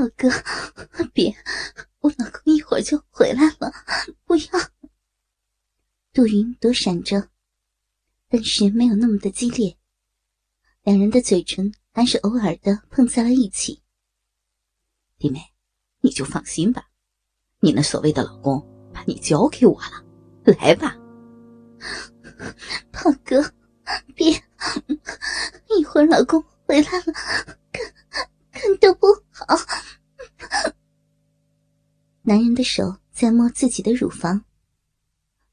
[0.00, 0.30] 炮哥，
[1.12, 1.30] 别，
[1.98, 3.70] 我老公一会儿就回来了，
[4.24, 4.44] 不要。
[6.14, 7.28] 杜云躲闪着，
[8.30, 9.76] 但是没有那么的激烈。
[10.84, 13.82] 两人的嘴唇还是偶尔的碰在了一起。
[15.18, 15.38] 弟妹，
[16.00, 16.88] 你就放心吧，
[17.60, 18.58] 你那所谓的老公
[18.94, 20.02] 把你交给我了，
[20.58, 20.96] 来吧。
[22.90, 23.52] 胖哥，
[24.14, 24.32] 别，
[25.76, 27.12] 一会儿老公回来了，
[27.70, 27.92] 看
[28.50, 29.06] 看都不
[29.56, 30.72] 好。
[32.22, 34.44] 男人的手在摸自己的乳房。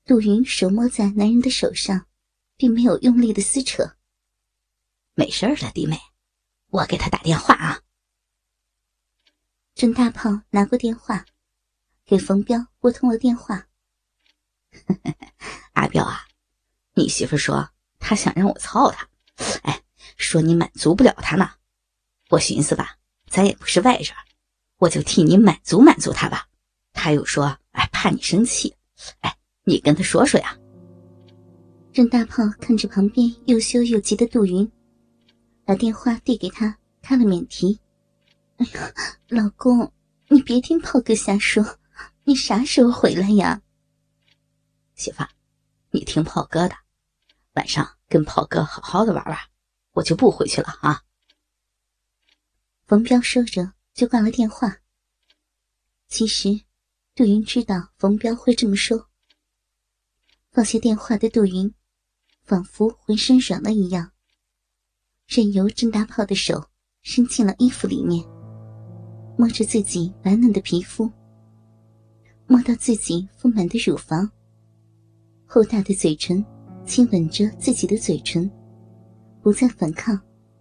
[0.05, 2.07] 杜云手摸在男人的手上，
[2.55, 3.95] 并没有用力的撕扯。
[5.15, 5.99] 没事了，弟妹，
[6.67, 7.81] 我给他打电话啊。
[9.73, 11.25] 郑大炮拿过电话，
[12.05, 13.67] 给冯彪拨通了电话。
[15.73, 16.27] 阿彪啊，
[16.93, 19.09] 你媳妇说她想让我操她，
[19.63, 19.83] 哎，
[20.17, 21.55] 说你满足不了她呢。
[22.29, 22.96] 我寻思吧，
[23.37, 24.07] 咱也不是外人，
[24.79, 26.47] 我就替你满足满足他吧。
[26.91, 28.73] 他又说，哎，怕你生气，
[29.19, 29.31] 哎。
[29.63, 30.57] 你跟他说说呀。
[31.93, 34.71] 郑大炮看着旁边又羞又急的杜云，
[35.65, 37.79] 把电话递给他，开了免提。
[38.55, 38.91] 哎呀，
[39.27, 39.93] 老公，
[40.29, 41.63] 你别听炮哥瞎说，
[42.23, 43.61] 你啥时候回来呀？
[44.95, 45.23] 媳妇，
[45.91, 46.75] 你听炮哥的，
[47.53, 49.37] 晚上跟炮哥好好的玩玩，
[49.91, 51.03] 我就不回去了啊。
[52.87, 54.77] 冯彪说着就挂了电话。
[56.07, 56.61] 其实，
[57.13, 59.09] 杜云知道冯彪会这么说。
[60.53, 61.73] 放下电话的杜云，
[62.45, 64.13] 仿佛浑身软了一样，
[65.27, 66.69] 任由郑大炮的手
[67.01, 68.25] 伸进了衣服里面，
[69.37, 71.11] 摸着自己白嫩的皮肤，
[72.47, 74.31] 摸到自己丰满的乳房，
[75.45, 76.41] 厚大的嘴唇
[76.85, 78.49] 亲吻着自己的嘴唇，
[79.41, 80.17] 不再反抗，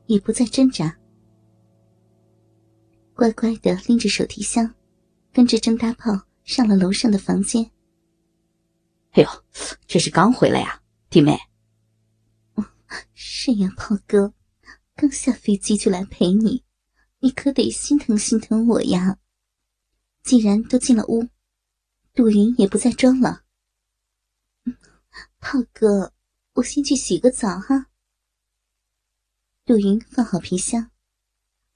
[0.06, 0.98] 也不再挣扎，
[3.16, 4.74] 乖乖的拎着手提箱，
[5.32, 7.70] 跟着郑大炮上了楼上的房间。
[9.12, 9.28] 哎呦，
[9.86, 11.38] 这是刚回来呀，弟妹。
[13.14, 14.34] 是呀，炮哥，
[14.94, 16.62] 刚下飞机就来陪你，
[17.20, 19.18] 你可得心疼心疼我呀。
[20.22, 21.26] 既然都进了屋，
[22.12, 23.44] 杜云也不再装了。
[25.40, 26.12] 炮哥，
[26.52, 27.86] 我先去洗个澡哈。
[29.64, 30.90] 杜云放好皮箱，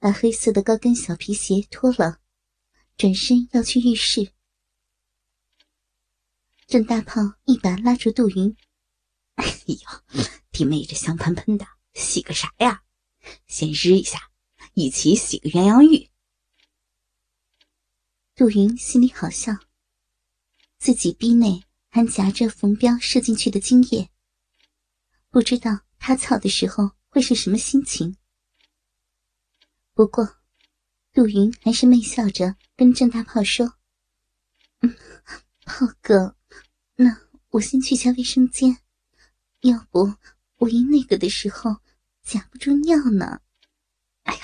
[0.00, 2.21] 把黑色的高跟小皮鞋脱了，
[2.97, 4.33] 转身要去浴室。
[6.66, 8.56] 郑大炮一把拉住杜云
[9.37, 12.83] ：“哎呦，弟妹这香喷喷的，洗个啥呀？
[13.47, 14.31] 先日一下，
[14.72, 16.09] 一起洗个鸳鸯浴。”
[18.34, 19.53] 杜云心里好笑，
[20.78, 24.09] 自己逼内还夹着冯彪射进去的精液，
[25.28, 28.16] 不知道他操的时候会是什么心情。
[29.93, 30.37] 不过，
[31.12, 33.75] 杜云还是媚笑着跟郑大炮说
[34.81, 34.97] ：“嗯，
[35.65, 36.37] 炮哥。”
[36.97, 37.19] 那
[37.49, 38.78] 我先去下卫生间，
[39.61, 40.15] 要不
[40.56, 41.77] 我一那个的时候
[42.23, 43.41] 夹不住尿呢。
[44.23, 44.43] 哎呀，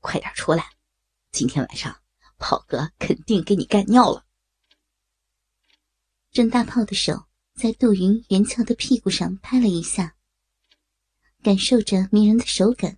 [0.00, 0.70] 快点出来！
[1.30, 2.02] 今天晚上
[2.38, 4.26] 炮哥肯定给你干尿了。
[6.32, 10.16] 郑大炮的手在杜云圆翘的屁股上拍了一下，
[11.42, 12.97] 感受着迷人的手感。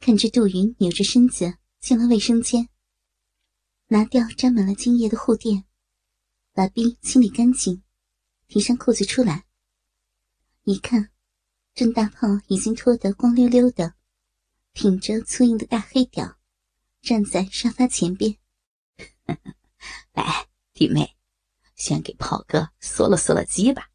[0.00, 2.68] 看着杜云扭着身子进了卫生间，
[3.88, 5.64] 拿掉沾满了精液的护垫。
[6.52, 7.82] 把逼清理干净，
[8.48, 9.44] 提上裤子出来。
[10.64, 11.10] 一看，
[11.72, 13.94] 郑大炮已经脱得光溜溜的，
[14.72, 16.38] 挺着粗硬的大黑屌，
[17.00, 18.36] 站在沙发前边。
[20.14, 21.16] 来，弟妹，
[21.76, 23.88] 先给炮哥缩了缩了鸡吧。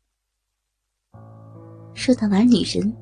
[1.94, 2.96] 说到玩女人，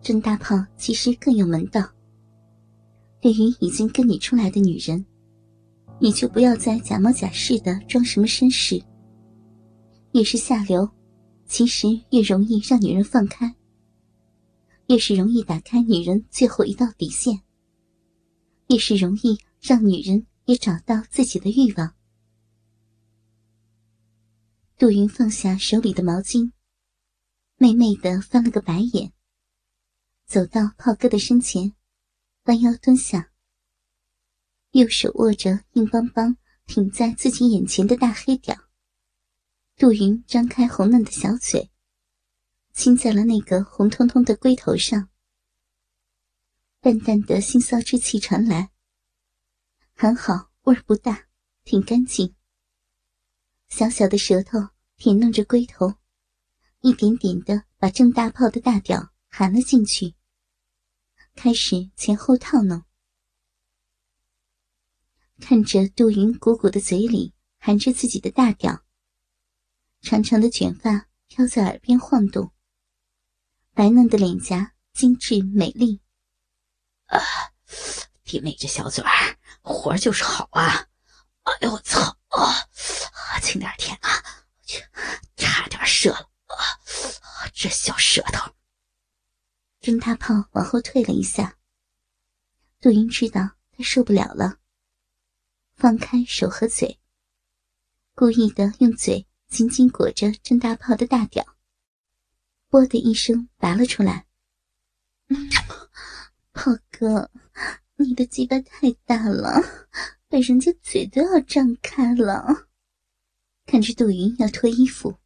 [0.00, 1.92] 郑大炮其实更有门道。
[3.20, 5.04] 对于已经跟你出来的女人。
[6.00, 8.82] 你就不要再假模假式的装什么绅士。
[10.12, 10.88] 越是下流，
[11.46, 13.54] 其实越容易让女人放开，
[14.88, 17.42] 越是容易打开女人最后一道底线，
[18.68, 21.94] 越是容易让女人也找到自己的欲望。
[24.78, 26.52] 杜云放下手里的毛巾，
[27.58, 29.12] 媚媚的翻了个白眼，
[30.26, 31.74] 走到炮哥的身前，
[32.44, 33.32] 弯腰蹲下。
[34.72, 38.56] 右手握着硬邦邦挺在自己眼前的大黑屌，
[39.76, 41.70] 杜云张开红嫩的小嘴，
[42.72, 45.08] 亲在了那个红彤彤的龟头上。
[46.80, 48.70] 淡淡的腥臊之气传来，
[49.92, 51.26] 还好味儿不大，
[51.64, 52.34] 挺干净。
[53.68, 54.58] 小小的舌头
[54.96, 55.94] 舔弄着龟头，
[56.80, 60.14] 一点点的把郑大炮的大屌含了进去，
[61.34, 62.84] 开始前后套弄。
[65.40, 68.84] 看着杜云鼓鼓的嘴里含着自己的大屌，
[70.02, 72.52] 长长的卷发飘在耳边晃动，
[73.72, 76.02] 白嫩的脸颊精致美丽。
[77.06, 77.18] 啊，
[78.24, 80.88] 弟妹这小嘴儿活就是好啊！
[81.42, 82.68] 哎呦我操啊！
[83.40, 84.10] 轻点舔啊！
[84.66, 84.84] 去，
[85.36, 87.48] 差点射了啊！
[87.54, 88.54] 这小舌头。
[90.30, 91.58] 郑大炮往后退了一下，
[92.80, 94.60] 杜云知道他受不了了，
[95.74, 97.00] 放开手和嘴，
[98.14, 101.44] 故意的用嘴紧紧裹着郑大炮的大屌，
[102.68, 104.28] 啵的一声拔了出来。
[106.54, 107.28] 炮哥，
[107.96, 109.60] 你的鸡巴太大了，
[110.28, 112.68] 把人家嘴都要张开了。
[113.66, 115.18] 看着杜云要脱衣服，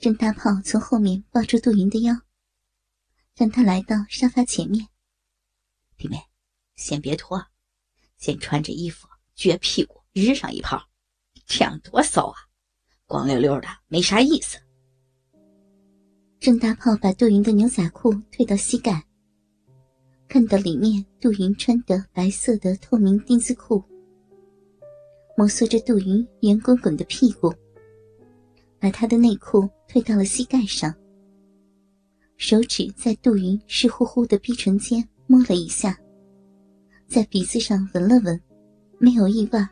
[0.00, 2.22] 郑大炮从后面抱住杜云的腰。
[3.34, 4.86] 让他来到沙发前面。
[5.96, 6.16] 弟妹，
[6.74, 7.44] 先别脱，
[8.18, 10.88] 先穿着衣服撅屁股日上一泡，
[11.46, 12.36] 这样多骚啊！
[13.06, 14.58] 光溜溜的没啥意思。
[16.40, 19.06] 郑大炮把杜云的牛仔裤退到膝盖，
[20.28, 23.84] 看到里面杜云穿的白色的透明丁字裤，
[25.36, 27.54] 摩挲着杜云圆滚滚的屁股，
[28.80, 30.92] 把他的内裤退到了膝盖上。
[32.42, 35.96] 手指在杜云湿乎乎的逼唇间摸了一下，
[37.06, 38.38] 在鼻子上闻了闻，
[38.98, 39.68] 没有异味，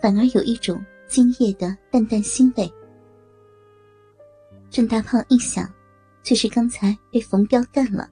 [0.00, 2.72] 反而有一种精液的淡淡腥味。
[4.70, 5.68] 郑大胖一想，
[6.22, 8.08] 就是刚才被冯彪干了，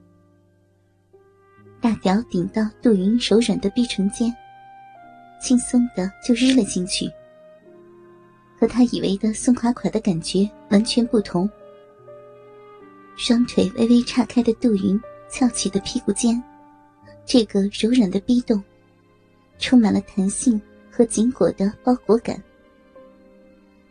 [1.79, 4.29] 大屌顶到杜云手软的逼唇间，
[5.41, 7.09] 轻松的就日了进去，
[8.59, 11.49] 和他以为的松垮垮的感觉完全不同。
[13.17, 14.99] 双腿微微岔开的杜云
[15.29, 16.41] 翘起的屁股尖，
[17.25, 18.63] 这个柔软的逼洞，
[19.57, 20.61] 充满了弹性
[20.91, 22.41] 和紧裹的包裹感。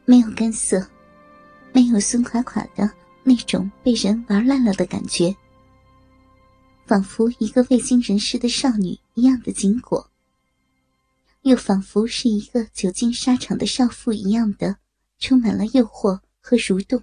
[0.05, 0.87] 没有干涩，
[1.73, 2.88] 没有松垮垮的
[3.25, 5.34] 那种被人玩烂了的感觉，
[6.87, 10.08] 仿佛一个未经人事的少女一样的紧裹，
[11.43, 14.76] 又仿佛是一个久经沙场的少妇一样的
[15.19, 17.02] 充满了诱惑和蠕动。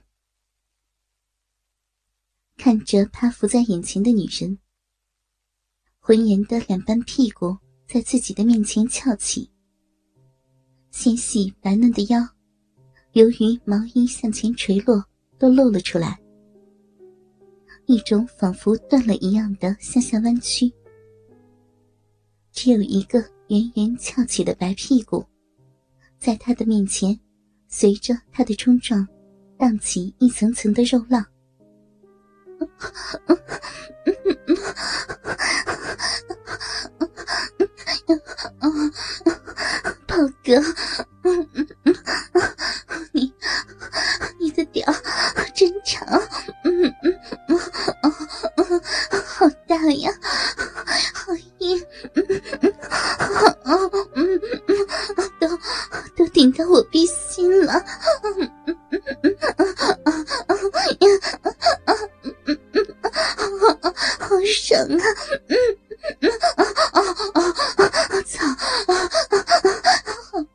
[2.57, 4.57] 看着趴伏在眼前的女人，
[5.99, 7.57] 浑圆的两半屁股
[7.87, 9.49] 在自己的面前翘起，
[10.91, 12.25] 纤细白嫩的腰，
[13.13, 15.03] 由于毛衣向前垂落，
[15.37, 16.17] 都露了出来，
[17.85, 20.71] 一种仿佛断了一样的向下弯曲。
[22.51, 25.25] 只有一个圆圆翘起的白屁股，
[26.17, 27.19] 在他的面前，
[27.67, 29.05] 随着他的冲撞，
[29.57, 31.25] 荡起一层层的肉浪。
[33.27, 33.37] 嗯
[34.05, 34.57] 嗯嗯嗯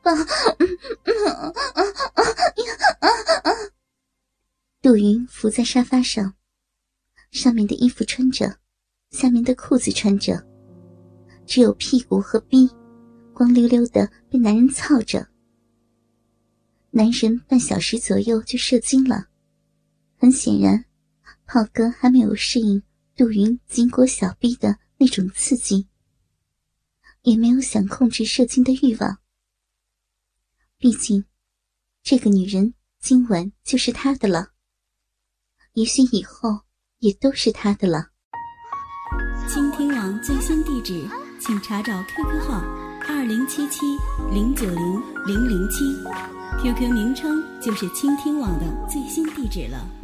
[4.81, 6.35] 杜云伏在沙发上，
[7.31, 8.59] 上面的衣服穿着，
[9.11, 10.43] 下面的裤子穿着，
[11.47, 12.71] 只有屁股和逼
[13.35, 15.29] 光溜溜的被男人操着。
[16.91, 19.27] 男人半小时左右就射精了，
[20.17, 20.87] 很显然，
[21.47, 22.83] 炮哥还没有适应
[23.15, 25.87] 杜云紧裹小臂的那种刺激，
[27.23, 29.19] 也没有想控制射精的欲望。
[30.81, 31.25] 毕竟，
[32.05, 34.51] 这个女人今晚就是他的了。
[35.73, 36.61] 也许以后
[36.99, 38.11] 也都是他的了。
[39.49, 41.05] 倾听网最新地址，
[41.41, 42.61] 请查找 QQ 号
[43.09, 43.87] 二零七七
[44.33, 45.85] 零九零零零七
[46.63, 49.98] ，QQ 名称就是倾听网的最新地址了。